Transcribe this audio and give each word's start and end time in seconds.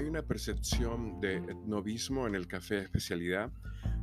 hay 0.00 0.06
una 0.06 0.22
percepción 0.22 1.20
de 1.20 1.36
etnovismo 1.36 2.26
en 2.26 2.34
el 2.34 2.46
café 2.46 2.76
de 2.76 2.82
especialidad. 2.84 3.52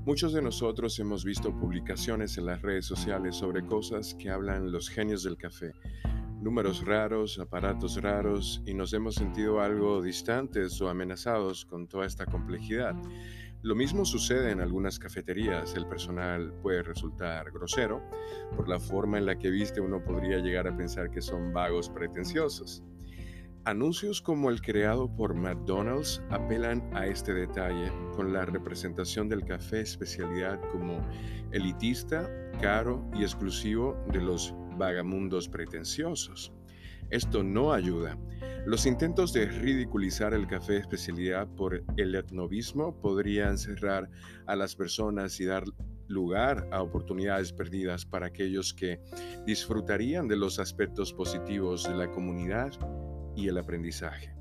Muchos 0.05 0.31
de 0.31 0.43
nosotros 0.43 0.99
hemos 0.99 1.25
visto 1.25 1.57
publicaciones 1.57 2.37
en 2.37 2.45
las 2.45 2.61
redes 2.61 2.85
sociales 2.85 3.35
sobre 3.35 3.65
cosas 3.65 4.13
que 4.13 4.29
hablan 4.29 4.71
los 4.71 4.89
genios 4.89 5.23
del 5.23 5.37
café, 5.37 5.73
números 6.39 6.85
raros, 6.85 7.39
aparatos 7.39 7.99
raros, 7.99 8.61
y 8.67 8.75
nos 8.75 8.93
hemos 8.93 9.15
sentido 9.15 9.59
algo 9.59 10.03
distantes 10.03 10.79
o 10.81 10.87
amenazados 10.87 11.65
con 11.65 11.87
toda 11.87 12.05
esta 12.05 12.27
complejidad. 12.27 12.95
Lo 13.63 13.73
mismo 13.73 14.05
sucede 14.05 14.51
en 14.51 14.61
algunas 14.61 14.99
cafeterías. 14.99 15.73
El 15.73 15.87
personal 15.87 16.53
puede 16.61 16.83
resultar 16.83 17.49
grosero. 17.51 18.03
Por 18.55 18.69
la 18.69 18.79
forma 18.79 19.17
en 19.17 19.25
la 19.25 19.39
que 19.39 19.49
viste 19.49 19.81
uno 19.81 20.03
podría 20.03 20.37
llegar 20.37 20.67
a 20.67 20.77
pensar 20.77 21.09
que 21.09 21.21
son 21.21 21.53
vagos 21.53 21.89
pretenciosos. 21.89 22.83
Anuncios 23.67 24.21
como 24.21 24.49
el 24.49 24.61
creado 24.61 25.13
por 25.13 25.33
McDonald's 25.33 26.23
apelan 26.29 26.89
a 26.95 27.05
este 27.05 27.33
detalle 27.33 27.91
con 28.15 28.31
la 28.31 28.45
representación 28.45 29.27
del 29.27 29.43
café 29.43 29.81
especialidad 29.81 30.57
como 30.71 31.05
elitista, 31.51 32.31
caro 32.61 33.05
y 33.13 33.23
exclusivo 33.23 34.01
de 34.13 34.21
los 34.21 34.55
vagamundos 34.77 35.49
pretenciosos. 35.49 36.53
Esto 37.09 37.43
no 37.43 37.73
ayuda. 37.73 38.17
Los 38.65 38.85
intentos 38.85 39.33
de 39.33 39.47
ridiculizar 39.47 40.33
el 40.33 40.47
café 40.47 40.77
especialidad 40.77 41.49
por 41.49 41.83
el 41.97 42.15
etnovismo 42.15 42.97
podrían 43.01 43.57
cerrar 43.57 44.09
a 44.45 44.55
las 44.55 44.77
personas 44.77 45.41
y 45.41 45.45
dar 45.45 45.65
lugar 46.07 46.69
a 46.71 46.81
oportunidades 46.81 47.51
perdidas 47.51 48.05
para 48.05 48.27
aquellos 48.27 48.73
que 48.73 49.01
disfrutarían 49.45 50.29
de 50.29 50.37
los 50.37 50.57
aspectos 50.57 51.11
positivos 51.11 51.83
de 51.83 51.95
la 51.95 52.09
comunidad 52.09 52.71
y 53.37 53.47
el 53.47 53.57
aprendizaje. 53.57 54.35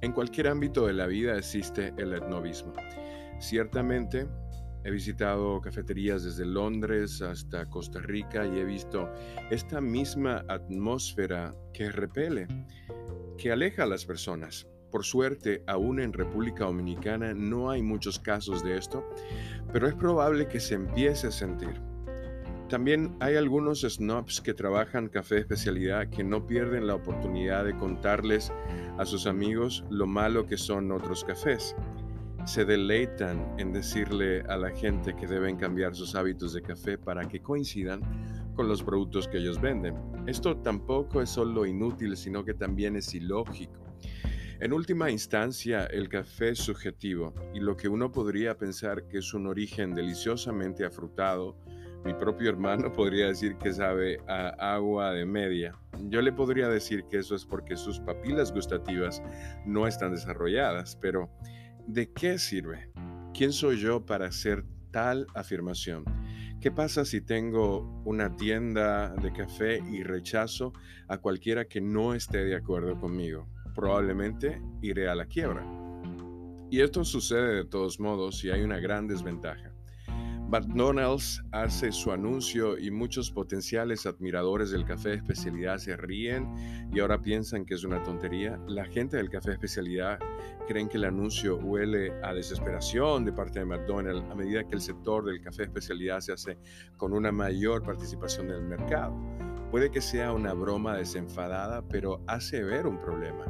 En 0.00 0.12
cualquier 0.12 0.48
ámbito 0.48 0.86
de 0.86 0.94
la 0.94 1.06
vida 1.06 1.36
existe 1.36 1.92
el 1.98 2.14
etnovismo. 2.14 2.72
Ciertamente, 3.38 4.26
He 4.86 4.90
visitado 4.92 5.60
cafeterías 5.60 6.22
desde 6.22 6.46
Londres 6.46 7.20
hasta 7.20 7.68
Costa 7.68 7.98
Rica 7.98 8.46
y 8.46 8.60
he 8.60 8.64
visto 8.64 9.12
esta 9.50 9.80
misma 9.80 10.44
atmósfera 10.48 11.52
que 11.74 11.90
repele, 11.90 12.46
que 13.36 13.50
aleja 13.50 13.82
a 13.82 13.86
las 13.86 14.06
personas. 14.06 14.68
Por 14.92 15.04
suerte, 15.04 15.64
aún 15.66 15.98
en 15.98 16.12
República 16.12 16.66
Dominicana 16.66 17.34
no 17.34 17.68
hay 17.68 17.82
muchos 17.82 18.20
casos 18.20 18.62
de 18.62 18.78
esto, 18.78 19.04
pero 19.72 19.88
es 19.88 19.94
probable 19.96 20.46
que 20.46 20.60
se 20.60 20.76
empiece 20.76 21.26
a 21.26 21.32
sentir. 21.32 21.80
También 22.68 23.16
hay 23.20 23.36
algunos 23.36 23.82
snobs 23.82 24.40
que 24.40 24.52
trabajan 24.52 25.08
café 25.08 25.36
de 25.36 25.40
especialidad 25.42 26.08
que 26.08 26.24
no 26.24 26.46
pierden 26.46 26.86
la 26.86 26.96
oportunidad 26.96 27.64
de 27.64 27.76
contarles 27.76 28.52
a 28.98 29.06
sus 29.06 29.26
amigos 29.26 29.84
lo 29.88 30.06
malo 30.06 30.46
que 30.46 30.56
son 30.56 30.90
otros 30.90 31.24
cafés 31.24 31.76
se 32.46 32.64
deleitan 32.64 33.54
en 33.58 33.72
decirle 33.72 34.42
a 34.42 34.56
la 34.56 34.70
gente 34.70 35.16
que 35.16 35.26
deben 35.26 35.56
cambiar 35.56 35.96
sus 35.96 36.14
hábitos 36.14 36.52
de 36.52 36.62
café 36.62 36.96
para 36.96 37.26
que 37.26 37.40
coincidan 37.40 38.00
con 38.54 38.68
los 38.68 38.84
productos 38.84 39.26
que 39.26 39.38
ellos 39.38 39.60
venden. 39.60 39.96
Esto 40.28 40.56
tampoco 40.56 41.20
es 41.20 41.28
solo 41.28 41.66
inútil, 41.66 42.16
sino 42.16 42.44
que 42.44 42.54
también 42.54 42.94
es 42.94 43.12
ilógico. 43.14 43.84
En 44.60 44.72
última 44.72 45.10
instancia, 45.10 45.86
el 45.86 46.08
café 46.08 46.50
es 46.50 46.60
subjetivo 46.60 47.34
y 47.52 47.58
lo 47.58 47.76
que 47.76 47.88
uno 47.88 48.12
podría 48.12 48.56
pensar 48.56 49.08
que 49.08 49.18
es 49.18 49.34
un 49.34 49.48
origen 49.48 49.92
deliciosamente 49.92 50.84
afrutado, 50.84 51.56
mi 52.06 52.14
propio 52.14 52.48
hermano 52.48 52.92
podría 52.94 53.26
decir 53.26 53.56
que 53.56 53.72
sabe 53.72 54.20
a 54.28 54.74
agua 54.74 55.12
de 55.12 55.26
media. 55.26 55.74
Yo 56.08 56.22
le 56.22 56.32
podría 56.32 56.68
decir 56.68 57.04
que 57.10 57.18
eso 57.18 57.34
es 57.34 57.44
porque 57.44 57.76
sus 57.76 58.00
papilas 58.00 58.52
gustativas 58.52 59.22
no 59.66 59.86
están 59.86 60.12
desarrolladas, 60.12 60.96
pero 60.96 61.28
¿De 61.86 62.12
qué 62.12 62.36
sirve? 62.36 62.90
¿Quién 63.32 63.52
soy 63.52 63.78
yo 63.78 64.04
para 64.04 64.26
hacer 64.26 64.64
tal 64.90 65.24
afirmación? 65.36 66.04
¿Qué 66.60 66.72
pasa 66.72 67.04
si 67.04 67.20
tengo 67.20 68.02
una 68.04 68.34
tienda 68.34 69.14
de 69.22 69.32
café 69.32 69.78
y 69.88 70.02
rechazo 70.02 70.72
a 71.06 71.18
cualquiera 71.18 71.66
que 71.66 71.80
no 71.80 72.12
esté 72.12 72.44
de 72.44 72.56
acuerdo 72.56 72.98
conmigo? 72.98 73.46
Probablemente 73.72 74.60
iré 74.82 75.08
a 75.08 75.14
la 75.14 75.26
quiebra. 75.26 75.64
Y 76.72 76.80
esto 76.80 77.04
sucede 77.04 77.54
de 77.54 77.64
todos 77.64 78.00
modos 78.00 78.42
y 78.42 78.50
hay 78.50 78.62
una 78.62 78.80
gran 78.80 79.06
desventaja. 79.06 79.75
McDonald's 80.48 81.42
hace 81.50 81.90
su 81.90 82.12
anuncio 82.12 82.78
y 82.78 82.92
muchos 82.92 83.32
potenciales 83.32 84.06
admiradores 84.06 84.70
del 84.70 84.84
café 84.84 85.14
especialidad 85.14 85.78
se 85.78 85.96
ríen 85.96 86.88
y 86.92 87.00
ahora 87.00 87.20
piensan 87.20 87.64
que 87.64 87.74
es 87.74 87.82
una 87.82 88.00
tontería. 88.04 88.56
La 88.68 88.84
gente 88.84 89.16
del 89.16 89.28
café 89.28 89.50
especialidad 89.52 90.20
creen 90.68 90.88
que 90.88 90.98
el 90.98 91.04
anuncio 91.04 91.56
huele 91.56 92.12
a 92.22 92.32
desesperación 92.32 93.24
de 93.24 93.32
parte 93.32 93.58
de 93.58 93.64
McDonald's 93.64 94.30
a 94.30 94.36
medida 94.36 94.62
que 94.62 94.76
el 94.76 94.80
sector 94.80 95.24
del 95.24 95.40
café 95.40 95.64
especialidad 95.64 96.20
se 96.20 96.32
hace 96.32 96.58
con 96.96 97.12
una 97.12 97.32
mayor 97.32 97.82
participación 97.82 98.46
del 98.46 98.62
mercado. 98.62 99.16
Puede 99.72 99.90
que 99.90 100.00
sea 100.00 100.32
una 100.32 100.54
broma 100.54 100.96
desenfadada, 100.96 101.82
pero 101.88 102.22
hace 102.28 102.62
ver 102.62 102.86
un 102.86 103.00
problema. 103.00 103.46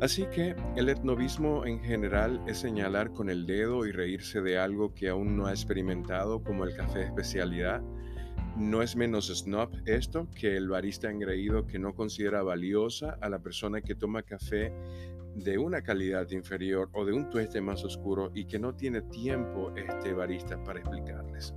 Así 0.00 0.26
que 0.26 0.56
el 0.76 0.88
etnovismo 0.88 1.64
en 1.64 1.80
general 1.80 2.42
es 2.46 2.58
señalar 2.58 3.12
con 3.12 3.30
el 3.30 3.46
dedo 3.46 3.86
y 3.86 3.92
reírse 3.92 4.40
de 4.40 4.58
algo 4.58 4.94
que 4.94 5.08
aún 5.08 5.36
no 5.36 5.46
ha 5.46 5.50
experimentado 5.50 6.42
como 6.42 6.64
el 6.64 6.74
café 6.74 7.04
especialidad. 7.04 7.82
No 8.56 8.82
es 8.82 8.96
menos 8.96 9.28
snob 9.28 9.70
esto 9.86 10.28
que 10.34 10.56
el 10.56 10.68
barista 10.68 11.10
engreído 11.10 11.66
que 11.66 11.78
no 11.78 11.94
considera 11.94 12.42
valiosa 12.42 13.16
a 13.20 13.28
la 13.28 13.38
persona 13.38 13.80
que 13.80 13.94
toma 13.94 14.22
café 14.22 14.72
de 15.34 15.56
una 15.56 15.82
calidad 15.82 16.28
inferior 16.30 16.90
o 16.92 17.04
de 17.04 17.12
un 17.12 17.30
tueste 17.30 17.60
más 17.60 17.84
oscuro 17.84 18.30
y 18.34 18.44
que 18.44 18.58
no 18.58 18.74
tiene 18.74 19.02
tiempo 19.02 19.72
este 19.76 20.12
barista 20.12 20.62
para 20.62 20.80
explicarles. 20.80 21.54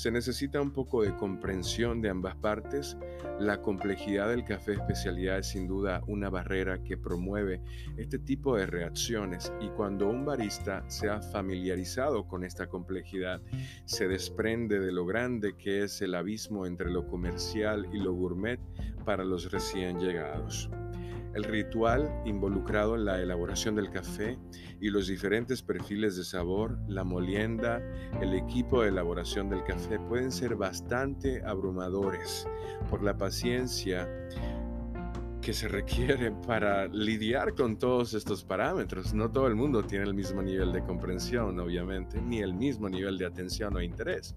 Se 0.00 0.10
necesita 0.10 0.62
un 0.62 0.70
poco 0.70 1.02
de 1.02 1.14
comprensión 1.14 2.00
de 2.00 2.08
ambas 2.08 2.34
partes. 2.34 2.96
La 3.38 3.60
complejidad 3.60 4.30
del 4.30 4.44
café 4.44 4.72
especialidad 4.72 5.40
es 5.40 5.48
sin 5.48 5.68
duda 5.68 6.00
una 6.06 6.30
barrera 6.30 6.82
que 6.82 6.96
promueve 6.96 7.60
este 7.98 8.18
tipo 8.18 8.56
de 8.56 8.64
reacciones 8.64 9.52
y 9.60 9.68
cuando 9.68 10.08
un 10.08 10.24
barista 10.24 10.88
se 10.88 11.10
ha 11.10 11.20
familiarizado 11.20 12.26
con 12.26 12.44
esta 12.44 12.66
complejidad, 12.66 13.42
se 13.84 14.08
desprende 14.08 14.80
de 14.80 14.90
lo 14.90 15.04
grande 15.04 15.54
que 15.58 15.82
es 15.82 16.00
el 16.00 16.14
abismo 16.14 16.64
entre 16.64 16.90
lo 16.90 17.06
comercial 17.06 17.86
y 17.92 17.98
lo 17.98 18.14
gourmet 18.14 18.58
para 19.04 19.22
los 19.22 19.52
recién 19.52 20.00
llegados. 20.00 20.70
El 21.34 21.44
ritual 21.44 22.12
involucrado 22.24 22.96
en 22.96 23.04
la 23.04 23.20
elaboración 23.20 23.76
del 23.76 23.90
café 23.90 24.38
y 24.80 24.90
los 24.90 25.06
diferentes 25.06 25.62
perfiles 25.62 26.16
de 26.16 26.24
sabor, 26.24 26.78
la 26.88 27.04
molienda, 27.04 27.80
el 28.20 28.34
equipo 28.34 28.82
de 28.82 28.88
elaboración 28.88 29.48
del 29.48 29.62
café 29.62 29.98
pueden 30.00 30.32
ser 30.32 30.56
bastante 30.56 31.42
abrumadores 31.44 32.48
por 32.88 33.02
la 33.02 33.16
paciencia 33.16 34.08
que 35.40 35.52
se 35.52 35.68
requiere 35.68 36.32
para 36.46 36.86
lidiar 36.88 37.54
con 37.54 37.78
todos 37.78 38.12
estos 38.14 38.44
parámetros. 38.44 39.14
No 39.14 39.30
todo 39.30 39.46
el 39.46 39.54
mundo 39.54 39.82
tiene 39.82 40.04
el 40.04 40.14
mismo 40.14 40.42
nivel 40.42 40.72
de 40.72 40.82
comprensión, 40.82 41.58
obviamente, 41.60 42.20
ni 42.20 42.40
el 42.40 42.54
mismo 42.54 42.88
nivel 42.88 43.16
de 43.18 43.26
atención 43.26 43.74
o 43.76 43.80
interés. 43.80 44.34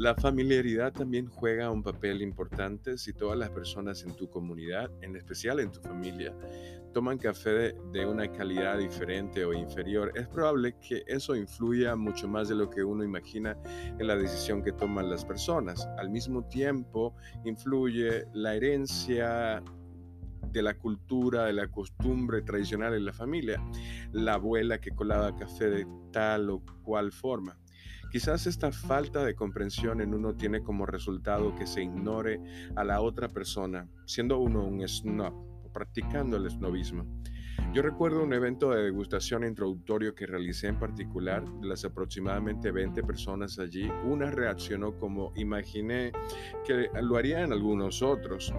La 0.00 0.14
familiaridad 0.14 0.94
también 0.94 1.26
juega 1.26 1.70
un 1.70 1.82
papel 1.82 2.22
importante 2.22 2.96
si 2.96 3.12
todas 3.12 3.38
las 3.38 3.50
personas 3.50 4.02
en 4.02 4.16
tu 4.16 4.30
comunidad, 4.30 4.90
en 5.02 5.14
especial 5.14 5.60
en 5.60 5.70
tu 5.70 5.78
familia, 5.82 6.34
toman 6.94 7.18
café 7.18 7.74
de, 7.92 8.06
una 8.06 8.32
calidad 8.32 8.78
diferente 8.78 9.44
o 9.44 9.52
inferior. 9.52 10.10
Es 10.14 10.26
probable 10.26 10.74
que 10.80 11.04
eso 11.06 11.36
influya 11.36 11.96
mucho 11.96 12.28
más 12.28 12.48
de 12.48 12.54
lo 12.54 12.70
que 12.70 12.82
uno 12.82 13.04
imagina 13.04 13.58
en 13.98 14.06
la 14.06 14.16
decisión 14.16 14.62
que 14.62 14.72
toman 14.72 15.10
las 15.10 15.26
personas. 15.26 15.86
Al 15.98 16.08
mismo 16.08 16.48
tiempo, 16.48 17.14
influye 17.44 18.24
la 18.32 18.54
herencia 18.54 19.62
de 20.50 20.62
la 20.62 20.78
cultura, 20.78 21.44
de 21.44 21.52
la 21.52 21.68
costumbre 21.68 22.40
tradicional 22.40 22.94
en 22.94 23.04
la 23.04 23.12
familia. 23.12 23.62
La 24.12 24.32
abuela 24.32 24.80
que 24.80 24.92
colaba 24.92 25.36
café 25.36 25.68
de 25.68 25.86
tal 26.10 26.48
o 26.48 26.62
cual 26.82 27.12
forma. 27.12 27.58
Quizás 28.10 28.48
esta 28.48 28.72
falta 28.72 29.24
de 29.24 29.36
comprensión 29.36 30.00
en 30.00 30.14
uno 30.14 30.34
tiene 30.34 30.62
como 30.62 30.84
resultado 30.84 31.54
que 31.54 31.66
se 31.66 31.84
ignore 31.84 32.40
a 32.74 32.82
la 32.82 33.00
otra 33.00 33.28
persona, 33.28 33.88
siendo 34.04 34.38
uno 34.38 34.64
un 34.64 34.86
snob 34.88 35.32
o 35.64 35.72
practicando 35.72 36.36
el 36.36 36.50
snobismo. 36.50 37.06
Yo 37.72 37.82
recuerdo 37.82 38.24
un 38.24 38.32
evento 38.32 38.70
de 38.70 38.82
degustación 38.82 39.44
introductorio 39.44 40.12
que 40.12 40.26
realicé 40.26 40.66
en 40.66 40.80
particular, 40.80 41.44
de 41.60 41.68
las 41.68 41.84
aproximadamente 41.84 42.72
20 42.72 43.00
personas 43.04 43.60
allí, 43.60 43.88
una 44.04 44.28
reaccionó 44.28 44.98
como 44.98 45.32
imaginé 45.36 46.10
que 46.66 46.88
lo 47.00 47.16
harían 47.16 47.52
algunos 47.52 48.02
otros. 48.02 48.52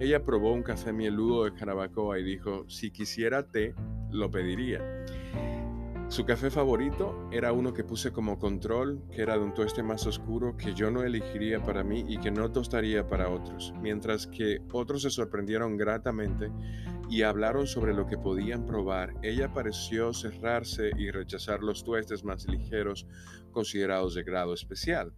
Ella 0.00 0.24
probó 0.24 0.54
un 0.54 0.62
café 0.62 0.94
mieludo 0.94 1.44
de 1.44 1.50
Jarabacoa 1.50 2.18
y 2.18 2.22
dijo, 2.22 2.64
si 2.68 2.90
quisiera 2.90 3.46
té, 3.46 3.74
lo 4.10 4.30
pediría. 4.30 4.80
Su 6.12 6.26
café 6.26 6.50
favorito 6.50 7.30
era 7.32 7.54
uno 7.54 7.72
que 7.72 7.84
puse 7.84 8.12
como 8.12 8.38
control, 8.38 9.02
que 9.10 9.22
era 9.22 9.38
de 9.38 9.44
un 9.44 9.54
tueste 9.54 9.82
más 9.82 10.06
oscuro 10.06 10.58
que 10.58 10.74
yo 10.74 10.90
no 10.90 11.04
elegiría 11.04 11.62
para 11.62 11.82
mí 11.82 12.04
y 12.06 12.18
que 12.18 12.30
no 12.30 12.52
tostaría 12.52 13.06
para 13.06 13.30
otros, 13.30 13.72
mientras 13.80 14.26
que 14.26 14.58
otros 14.72 15.00
se 15.00 15.10
sorprendieron 15.10 15.78
gratamente 15.78 16.52
y 17.08 17.22
hablaron 17.22 17.66
sobre 17.66 17.94
lo 17.94 18.06
que 18.06 18.18
podían 18.18 18.66
probar. 18.66 19.14
Ella 19.22 19.54
pareció 19.54 20.12
cerrarse 20.12 20.90
y 20.98 21.10
rechazar 21.10 21.62
los 21.62 21.82
tuestes 21.82 22.24
más 22.24 22.46
ligeros 22.46 23.06
considerados 23.50 24.14
de 24.14 24.22
grado 24.22 24.52
especial. 24.52 25.14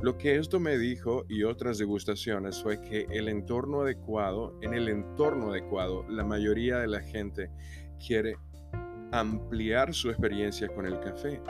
Lo 0.00 0.16
que 0.16 0.36
esto 0.36 0.60
me 0.60 0.78
dijo 0.78 1.26
y 1.28 1.42
otras 1.42 1.76
degustaciones 1.76 2.62
fue 2.62 2.80
que 2.80 3.06
el 3.10 3.28
entorno 3.28 3.82
adecuado, 3.82 4.58
en 4.62 4.72
el 4.72 4.88
entorno 4.88 5.50
adecuado, 5.50 6.08
la 6.08 6.24
mayoría 6.24 6.78
de 6.78 6.86
la 6.86 7.02
gente 7.02 7.50
quiere 7.98 8.36
ampliar 9.12 9.94
su 9.94 10.10
experiencia 10.10 10.68
con 10.68 10.86
el 10.86 10.98
café. 11.00 11.40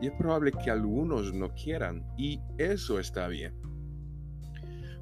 Y 0.00 0.06
es 0.06 0.12
probable 0.12 0.52
que 0.52 0.70
algunos 0.70 1.32
no 1.32 1.52
quieran 1.54 2.06
y 2.16 2.40
eso 2.58 2.98
está 2.98 3.28
bien. 3.28 3.54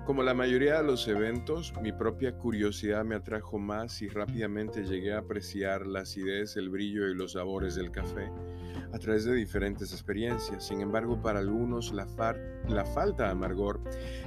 Como 0.06 0.22
la 0.22 0.34
mayoría 0.34 0.76
de 0.76 0.84
los 0.84 1.08
eventos, 1.08 1.72
mi 1.82 1.90
propia 1.90 2.38
curiosidad 2.38 3.04
me 3.04 3.16
atrajo 3.16 3.58
más 3.58 4.02
y 4.02 4.08
rápidamente 4.08 4.84
llegué 4.84 5.12
a 5.12 5.18
apreciar 5.18 5.84
la 5.84 6.02
acidez, 6.02 6.56
el 6.56 6.70
brillo 6.70 7.08
y 7.08 7.14
los 7.16 7.32
sabores 7.32 7.74
del 7.74 7.90
café 7.90 8.30
a 8.92 8.98
través 8.98 9.24
de 9.24 9.34
diferentes 9.34 9.92
experiencias. 9.92 10.66
Sin 10.66 10.80
embargo, 10.80 11.20
para 11.20 11.40
algunos 11.40 11.92
la, 11.92 12.06
falta 12.06 13.24
de 13.24 13.30
amargor 13.30 13.80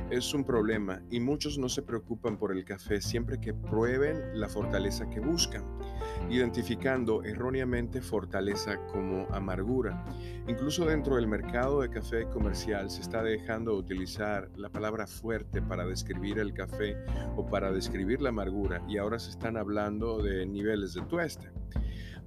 es 0.09 0.33
un 0.33 0.43
problema 0.43 1.01
y 1.09 1.19
muchos 1.19 1.57
no 1.57 1.69
se 1.69 1.81
preocupan 1.81 2.37
por 2.37 2.51
el 2.51 2.65
café 2.65 3.01
siempre 3.01 3.39
que 3.39 3.53
prueben 3.53 4.39
la 4.39 4.49
fortaleza 4.49 5.09
que 5.09 5.19
buscan, 5.19 5.63
identificando 6.29 7.23
erróneamente 7.23 8.01
fortaleza 8.01 8.77
como 8.87 9.27
amargura. 9.31 10.05
Incluso 10.47 10.85
dentro 10.85 11.15
del 11.15 11.27
mercado 11.27 11.81
de 11.81 11.89
café 11.89 12.25
comercial 12.25 12.89
se 12.89 13.01
está 13.01 13.23
dejando 13.23 13.71
de 13.71 13.79
utilizar 13.79 14.49
la 14.55 14.69
palabra 14.69 15.07
fuerte 15.07 15.61
para 15.69 15.85
describir 15.85 16.39
el 16.39 16.53
café 16.53 16.97
o 17.37 17.45
para 17.45 17.71
describir 17.71 18.21
la 18.21 18.29
amargura 18.29 18.83
y 18.89 18.97
ahora 18.97 19.19
se 19.19 19.29
están 19.29 19.55
hablando 19.55 20.21
de 20.21 20.45
niveles 20.45 20.93
de 20.93 21.01
tueste. 21.03 21.49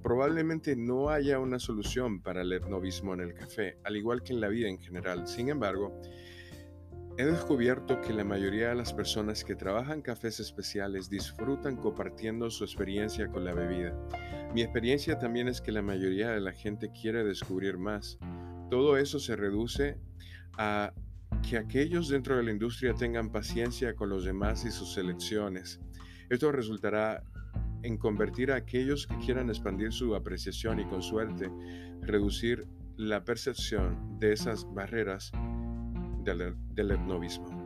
Probablemente 0.01 0.75
no 0.75 1.09
haya 1.09 1.39
una 1.39 1.59
solución 1.59 2.21
para 2.21 2.41
el 2.41 2.51
etnovismo 2.51 3.13
en 3.13 3.19
el 3.19 3.33
café, 3.33 3.77
al 3.83 3.95
igual 3.95 4.23
que 4.23 4.33
en 4.33 4.41
la 4.41 4.47
vida 4.47 4.67
en 4.67 4.79
general. 4.79 5.27
Sin 5.27 5.49
embargo, 5.49 6.01
he 7.17 7.25
descubierto 7.25 8.01
que 8.01 8.11
la 8.11 8.23
mayoría 8.23 8.69
de 8.69 8.75
las 8.75 8.91
personas 8.91 9.43
que 9.43 9.55
trabajan 9.55 10.01
cafés 10.01 10.39
especiales 10.39 11.09
disfrutan 11.09 11.77
compartiendo 11.77 12.49
su 12.49 12.63
experiencia 12.63 13.27
con 13.27 13.45
la 13.45 13.53
bebida. 13.53 13.95
Mi 14.53 14.61
experiencia 14.61 15.19
también 15.19 15.47
es 15.47 15.61
que 15.61 15.71
la 15.71 15.81
mayoría 15.81 16.31
de 16.31 16.41
la 16.41 16.53
gente 16.53 16.91
quiere 16.91 17.23
descubrir 17.23 17.77
más. 17.77 18.17
Todo 18.69 18.97
eso 18.97 19.19
se 19.19 19.35
reduce 19.35 19.97
a 20.57 20.93
que 21.47 21.57
aquellos 21.57 22.09
dentro 22.09 22.37
de 22.37 22.43
la 22.43 22.51
industria 22.51 22.93
tengan 22.93 23.29
paciencia 23.29 23.95
con 23.95 24.09
los 24.09 24.25
demás 24.25 24.65
y 24.65 24.71
sus 24.71 24.97
elecciones. 24.97 25.79
Esto 26.29 26.51
resultará 26.51 27.23
en 27.83 27.97
convertir 27.97 28.51
a 28.51 28.55
aquellos 28.55 29.05
que 29.05 29.17
quieran 29.17 29.49
expandir 29.49 29.91
su 29.91 30.15
apreciación 30.15 30.79
y 30.79 30.85
con 30.85 31.03
suerte 31.03 31.51
reducir 32.01 32.65
la 32.95 33.23
percepción 33.23 34.17
de 34.19 34.33
esas 34.33 34.65
barreras 34.73 35.31
del, 36.23 36.55
del 36.73 36.91
etnovismo. 36.91 37.62